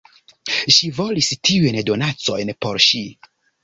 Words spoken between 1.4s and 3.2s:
tiujn donacojn por si.